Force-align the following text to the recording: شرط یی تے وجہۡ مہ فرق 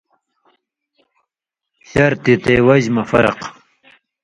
شرط 1.89 2.21
یی 2.29 2.35
تے 2.43 2.55
وجہۡ 2.67 2.93
مہ 2.95 3.03
فرق 3.09 3.39